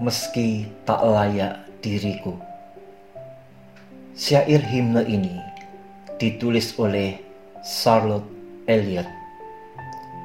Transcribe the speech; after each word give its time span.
meski 0.00 0.64
tak 0.88 1.04
layak 1.04 1.60
diriku. 1.84 2.32
Syair 4.16 4.64
himne 4.64 5.04
ini 5.04 5.36
ditulis 6.16 6.72
oleh 6.80 7.20
Charlotte 7.60 8.24
Elliot, 8.64 9.04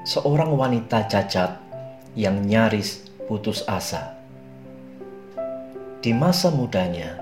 seorang 0.07 0.55
wanita 0.55 1.11
cacat 1.11 1.59
yang 2.15 2.39
nyaris 2.48 3.04
putus 3.27 3.67
asa. 3.67 4.15
Di 5.99 6.15
masa 6.15 6.55
mudanya, 6.55 7.20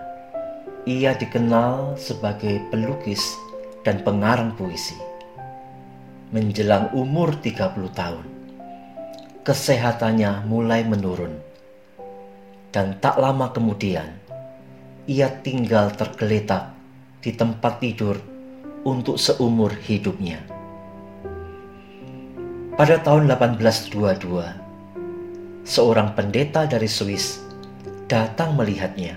ia 0.85 1.17
dikenal 1.17 1.97
sebagai 1.97 2.61
pelukis 2.69 3.33
dan 3.81 4.05
pengarang 4.05 4.53
puisi. 4.53 4.97
Menjelang 6.29 6.93
umur 6.93 7.33
30 7.33 7.89
tahun, 7.97 8.25
kesehatannya 9.41 10.45
mulai 10.45 10.85
menurun 10.85 11.52
dan 12.73 12.97
tak 12.97 13.21
lama 13.21 13.53
kemudian 13.53 14.09
ia 15.05 15.29
tinggal 15.45 15.93
tergeletak 15.93 16.73
di 17.21 17.37
tempat 17.37 17.77
tidur 17.79 18.17
untuk 18.83 19.15
seumur 19.21 19.71
hidupnya. 19.85 20.41
Pada 22.73 22.97
tahun 22.97 23.29
1822, 23.29 25.61
seorang 25.61 26.17
pendeta 26.17 26.65
dari 26.65 26.89
Swiss 26.89 27.45
datang 28.09 28.57
melihatnya. 28.57 29.13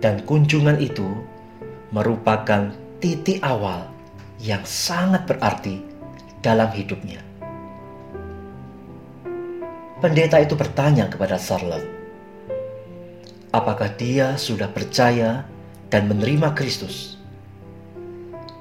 Dan 0.00 0.24
kunjungan 0.24 0.80
itu 0.80 1.04
merupakan 1.92 2.72
titik 2.98 3.44
awal 3.44 3.84
yang 4.40 4.64
sangat 4.64 5.28
berarti 5.28 5.84
dalam 6.40 6.72
hidupnya. 6.72 7.20
Pendeta 10.00 10.40
itu 10.40 10.56
bertanya 10.56 11.12
kepada 11.12 11.36
Charlotte, 11.36 11.99
apakah 13.50 13.90
dia 13.98 14.38
sudah 14.38 14.70
percaya 14.70 15.46
dan 15.90 16.06
menerima 16.06 16.54
Kristus. 16.54 17.18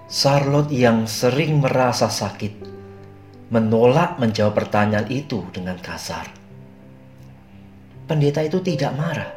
Charlotte 0.10 0.74
yang 0.74 1.06
sering 1.06 1.62
merasa 1.62 2.10
sakit 2.10 2.66
menolak 3.54 4.18
menjawab 4.18 4.66
pertanyaan 4.66 5.06
itu 5.10 5.46
dengan 5.54 5.78
kasar. 5.78 6.26
Pendeta 8.10 8.42
itu 8.42 8.58
tidak 8.66 8.98
marah 8.98 9.30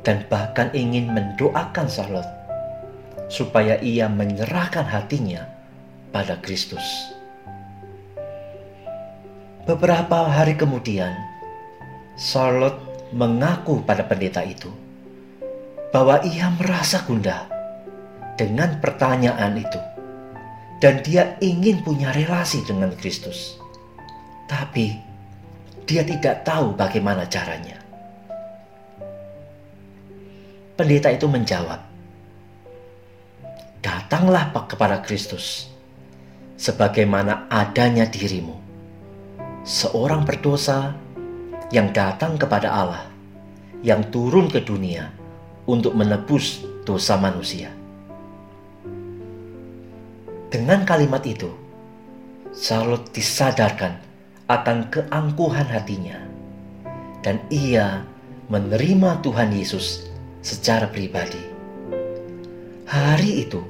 dan 0.00 0.24
bahkan 0.32 0.72
ingin 0.72 1.12
mendoakan 1.12 1.84
Charlotte 1.84 2.32
supaya 3.28 3.76
ia 3.84 4.08
menyerahkan 4.08 4.88
hatinya 4.88 5.44
pada 6.08 6.40
Kristus. 6.40 7.12
Beberapa 9.68 10.32
hari 10.32 10.56
kemudian, 10.56 11.12
Charlotte 12.16 12.87
mengaku 13.12 13.80
pada 13.84 14.04
pendeta 14.04 14.44
itu 14.44 14.68
bahwa 15.88 16.20
ia 16.24 16.52
merasa 16.52 17.00
gundah 17.08 17.48
dengan 18.36 18.76
pertanyaan 18.78 19.56
itu 19.56 19.80
dan 20.78 21.02
dia 21.02 21.34
ingin 21.42 21.82
punya 21.82 22.14
relasi 22.14 22.62
dengan 22.62 22.94
Kristus. 22.94 23.58
Tapi 24.48 24.94
dia 25.84 26.04
tidak 26.04 26.46
tahu 26.46 26.76
bagaimana 26.76 27.26
caranya. 27.26 27.80
Pendeta 30.78 31.10
itu 31.10 31.26
menjawab, 31.26 31.80
"Datanglah 33.82 34.54
kepada 34.54 35.02
Kristus 35.02 35.66
sebagaimana 36.54 37.50
adanya 37.50 38.06
dirimu, 38.06 38.54
seorang 39.66 40.22
berdosa 40.22 40.94
yang 41.68 41.92
datang 41.92 42.40
kepada 42.40 42.72
Allah, 42.72 43.04
yang 43.84 44.08
turun 44.08 44.48
ke 44.48 44.64
dunia 44.64 45.12
untuk 45.68 45.92
menebus 45.92 46.64
dosa 46.88 47.20
manusia. 47.20 47.68
Dengan 50.48 50.88
kalimat 50.88 51.20
itu, 51.28 51.52
Charlotte 52.56 53.12
disadarkan 53.12 54.00
akan 54.48 54.88
keangkuhan 54.88 55.68
hatinya, 55.68 56.16
dan 57.20 57.36
ia 57.52 58.00
menerima 58.48 59.20
Tuhan 59.20 59.52
Yesus 59.52 60.08
secara 60.40 60.88
pribadi. 60.88 61.44
Hari 62.88 63.44
itu 63.44 63.60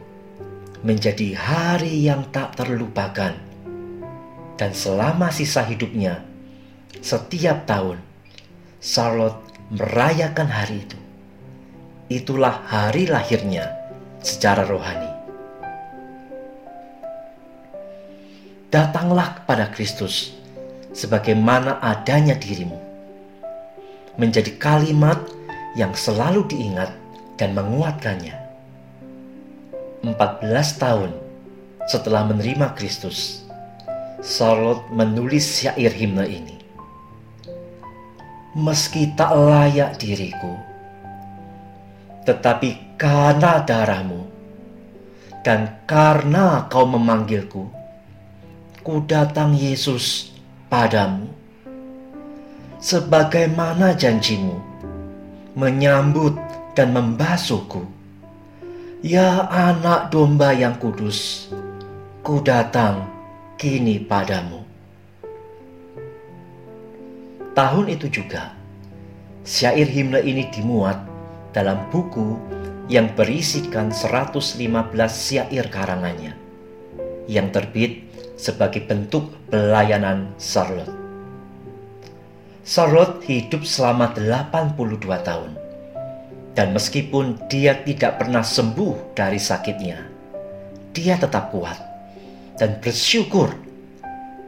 menjadi 0.86 1.34
hari 1.34 2.06
yang 2.06 2.30
tak 2.30 2.54
terlupakan, 2.54 3.34
dan 4.54 4.70
selama 4.70 5.34
sisa 5.34 5.66
hidupnya 5.66 6.27
setiap 6.98 7.68
tahun, 7.68 8.00
Charlotte 8.80 9.48
merayakan 9.68 10.48
hari 10.48 10.82
itu. 10.84 10.98
Itulah 12.08 12.64
hari 12.64 13.04
lahirnya 13.04 13.68
secara 14.24 14.64
rohani. 14.64 15.12
Datanglah 18.68 19.40
kepada 19.40 19.68
Kristus 19.72 20.36
sebagaimana 20.96 21.80
adanya 21.84 22.36
dirimu. 22.36 22.76
Menjadi 24.18 24.56
kalimat 24.58 25.20
yang 25.78 25.94
selalu 25.94 26.48
diingat 26.48 26.90
dan 27.38 27.54
menguatkannya. 27.54 28.34
14 30.02 30.82
tahun 30.82 31.10
setelah 31.86 32.26
menerima 32.26 32.74
Kristus, 32.74 33.46
Charlotte 34.20 34.90
menulis 34.90 35.46
syair 35.46 35.94
himne 35.94 36.26
ini 36.26 36.57
meski 38.58 39.14
tak 39.14 39.30
layak 39.30 40.02
diriku. 40.02 40.58
Tetapi 42.26 42.98
karena 42.98 43.62
darahmu 43.62 44.26
dan 45.46 45.78
karena 45.86 46.66
kau 46.66 46.82
memanggilku, 46.82 47.70
ku 48.82 48.94
datang 49.06 49.54
Yesus 49.54 50.34
padamu. 50.66 51.30
Sebagaimana 52.82 53.94
janjimu, 53.94 54.58
menyambut 55.54 56.34
dan 56.74 56.94
membasuhku. 56.94 57.86
Ya 58.98 59.46
anak 59.46 60.10
domba 60.10 60.50
yang 60.50 60.74
kudus, 60.82 61.50
ku 62.26 62.42
datang 62.42 63.06
kini 63.54 64.02
padamu 64.02 64.57
tahun 67.58 67.90
itu 67.90 68.22
juga, 68.22 68.54
syair 69.42 69.90
himne 69.90 70.22
ini 70.22 70.46
dimuat 70.46 70.94
dalam 71.50 71.90
buku 71.90 72.38
yang 72.86 73.10
berisikan 73.18 73.90
115 73.90 74.62
syair 75.10 75.66
karangannya 75.66 76.38
yang 77.26 77.50
terbit 77.50 78.06
sebagai 78.38 78.86
bentuk 78.86 79.34
pelayanan 79.50 80.30
Charlotte. 80.38 80.94
Charlotte 82.62 83.26
hidup 83.26 83.66
selama 83.66 84.14
82 84.14 85.02
tahun. 85.26 85.58
Dan 86.54 86.74
meskipun 86.74 87.42
dia 87.50 87.74
tidak 87.82 88.22
pernah 88.22 88.46
sembuh 88.46 89.18
dari 89.18 89.38
sakitnya, 89.38 89.98
dia 90.94 91.18
tetap 91.18 91.50
kuat 91.50 91.78
dan 92.54 92.78
bersyukur 92.78 93.50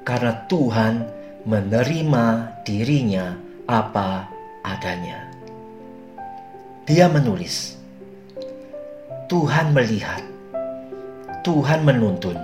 karena 0.02 0.46
Tuhan 0.46 1.19
menerima 1.48 2.52
dirinya 2.68 3.32
apa 3.64 4.28
adanya. 4.60 5.24
Dia 6.84 7.08
menulis, 7.08 7.78
Tuhan 9.30 9.72
melihat, 9.72 10.20
Tuhan 11.40 11.86
menuntun, 11.86 12.36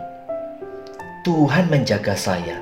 Tuhan 1.26 1.68
menjaga 1.68 2.16
saya, 2.16 2.56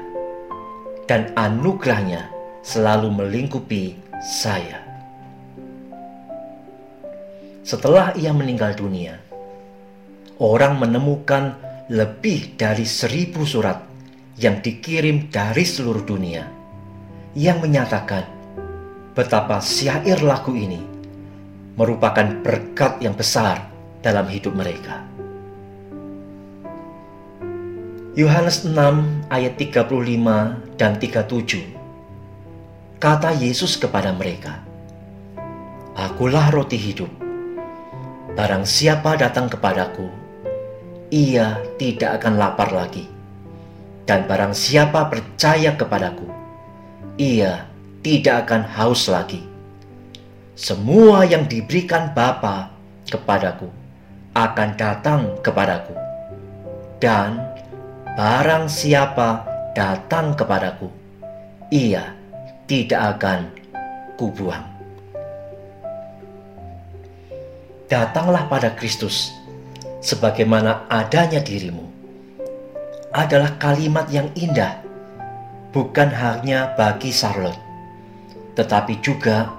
dan 1.06 1.30
anugerahnya 1.38 2.26
selalu 2.64 3.12
melingkupi 3.12 3.94
saya. 4.24 4.80
Setelah 7.62 8.16
ia 8.18 8.32
meninggal 8.32 8.74
dunia, 8.74 9.20
orang 10.40 10.82
menemukan 10.82 11.54
lebih 11.92 12.56
dari 12.56 12.88
seribu 12.88 13.44
surat 13.44 13.93
yang 14.34 14.58
dikirim 14.58 15.30
dari 15.30 15.62
seluruh 15.62 16.02
dunia 16.02 16.42
yang 17.38 17.62
menyatakan 17.62 18.26
betapa 19.14 19.62
syair 19.62 20.18
lagu 20.22 20.54
ini 20.58 20.82
merupakan 21.78 22.26
berkat 22.42 22.98
yang 23.02 23.14
besar 23.14 23.70
dalam 24.02 24.26
hidup 24.26 24.54
mereka. 24.54 25.02
Yohanes 28.14 28.62
6 28.62 28.74
ayat 29.30 29.54
35 29.58 29.90
dan 30.78 30.92
37 31.02 31.74
Kata 33.02 33.34
Yesus 33.34 33.74
kepada 33.74 34.14
mereka, 34.14 34.62
Akulah 35.98 36.46
roti 36.54 36.78
hidup. 36.78 37.10
Barang 38.38 38.62
siapa 38.66 39.18
datang 39.18 39.50
kepadaku, 39.50 40.06
ia 41.10 41.58
tidak 41.78 42.22
akan 42.22 42.38
lapar 42.38 42.70
lagi 42.70 43.13
dan 44.04 44.28
barang 44.28 44.52
siapa 44.52 45.08
percaya 45.08 45.72
kepadaku, 45.76 46.28
ia 47.16 47.64
tidak 48.04 48.48
akan 48.48 48.62
haus 48.76 49.08
lagi. 49.08 49.40
semua 50.54 51.26
yang 51.26 51.50
diberikan 51.50 52.14
Bapa 52.14 52.70
kepadaku 53.10 53.66
akan 54.34 54.68
datang 54.78 55.34
kepadaku. 55.42 55.94
Dan 57.02 57.42
barang 58.14 58.70
siapa 58.70 59.42
datang 59.74 60.38
kepadaku, 60.38 60.86
ia 61.74 62.14
tidak 62.70 63.18
akan 63.18 63.50
kubuang. 64.14 64.66
Datanglah 67.90 68.46
pada 68.46 68.72
Kristus 68.74 69.30
sebagaimana 70.02 70.88
adanya 70.90 71.42
dirimu. 71.42 71.93
Adalah 73.14 73.54
kalimat 73.62 74.10
yang 74.10 74.26
indah, 74.34 74.82
bukan 75.70 76.10
hanya 76.10 76.74
bagi 76.74 77.14
Charlotte, 77.14 77.62
tetapi 78.58 78.98
juga 78.98 79.54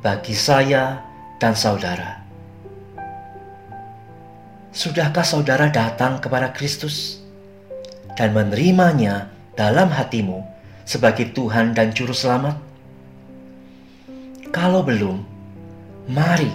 bagi 0.00 0.32
saya 0.32 1.04
dan 1.36 1.52
saudara. 1.52 2.24
Sudahkah 4.72 5.20
saudara 5.20 5.68
datang 5.68 6.16
kepada 6.16 6.48
Kristus 6.56 7.20
dan 8.16 8.32
menerimanya 8.32 9.28
dalam 9.52 9.92
hatimu 9.92 10.40
sebagai 10.88 11.30
Tuhan 11.36 11.76
dan 11.76 11.92
Juru 11.92 12.16
Selamat? 12.16 12.56
Kalau 14.48 14.80
belum, 14.80 15.20
mari 16.08 16.48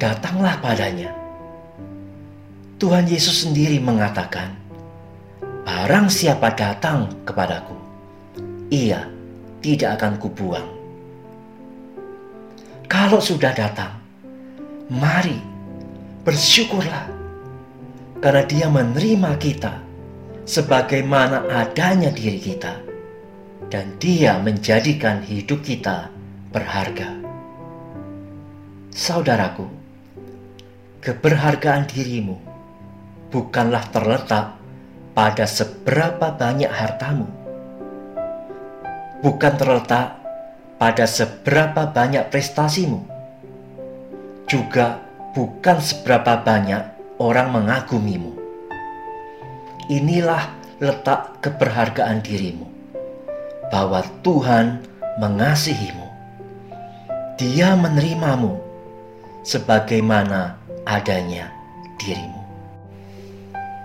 datanglah 0.00 0.56
padanya. 0.64 1.12
Tuhan 2.80 3.04
Yesus 3.04 3.44
sendiri 3.44 3.82
mengatakan, 3.82 4.67
"Barang 5.68 6.08
siapa 6.08 6.56
datang 6.56 7.28
kepadaku, 7.28 7.76
ia 8.72 9.04
tidak 9.60 10.00
akan 10.00 10.16
kubuang." 10.16 10.68
Kalau 12.88 13.20
sudah 13.20 13.52
datang, 13.52 14.00
mari 14.88 15.36
bersyukurlah 16.24 17.04
karena 18.24 18.42
Dia 18.48 18.72
menerima 18.72 19.36
kita 19.36 19.76
sebagaimana 20.48 21.44
adanya 21.52 22.08
diri 22.08 22.40
kita, 22.40 22.80
dan 23.68 24.00
Dia 24.00 24.40
menjadikan 24.40 25.20
hidup 25.20 25.60
kita 25.60 26.08
berharga. 26.48 27.12
Saudaraku, 28.88 29.68
keberhargaan 31.04 31.84
dirimu 31.86 32.40
bukanlah 33.28 33.84
terletak 33.92 34.57
pada 35.18 35.50
seberapa 35.50 36.30
banyak 36.30 36.70
hartamu, 36.70 37.26
bukan 39.18 39.50
terletak 39.58 40.14
pada 40.78 41.10
seberapa 41.10 41.90
banyak 41.90 42.30
prestasimu, 42.30 43.02
juga 44.46 45.02
bukan 45.34 45.82
seberapa 45.82 46.38
banyak 46.38 47.18
orang 47.18 47.50
mengagumimu. 47.50 48.30
Inilah 49.90 50.54
letak 50.78 51.42
keberhargaan 51.42 52.22
dirimu, 52.22 52.70
bahwa 53.74 54.06
Tuhan 54.22 54.86
mengasihimu. 55.18 56.06
Dia 57.34 57.74
menerimamu 57.74 58.54
sebagaimana 59.42 60.62
adanya 60.86 61.50
dirimu. 61.98 62.38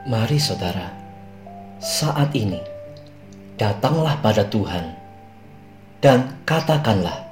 Mari 0.06 0.38
saudara, 0.38 1.03
saat 1.84 2.32
ini 2.32 2.64
datanglah 3.60 4.16
pada 4.24 4.48
Tuhan 4.48 4.96
dan 6.00 6.40
katakanlah, 6.48 7.28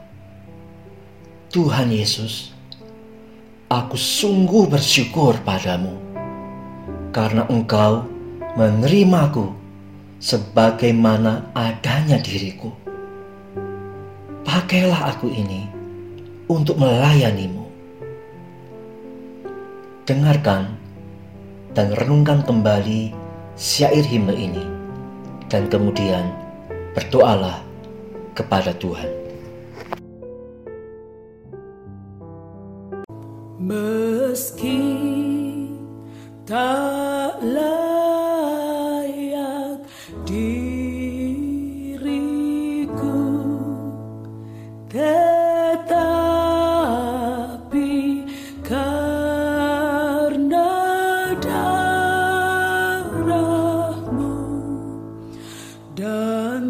Tuhan 1.56 1.88
Yesus, 1.88 2.51
aku 3.71 3.95
sungguh 3.95 4.68
bersyukur 4.68 5.39
padamu 5.48 5.95
karena 7.15 7.48
engkau 7.48 8.03
menerimaku 8.59 9.56
sebagaimana 10.19 11.56
adanya 11.56 12.19
diriku. 12.19 12.75
Pakailah 14.44 15.15
aku 15.15 15.31
ini 15.31 15.63
untuk 16.51 16.75
melayanimu. 16.75 17.71
Dengarkan 20.04 20.75
dan 21.71 21.95
renungkan 21.95 22.44
kembali 22.44 23.20
syair 23.61 24.01
himne 24.01 24.33
ini 24.33 24.65
dan 25.45 25.69
kemudian 25.69 26.33
berdoalah 26.97 27.61
kepada 28.33 28.73
Tuhan. 28.81 29.05
Meski 33.61 34.81
tak 36.49 36.81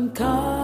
dan 0.09 0.60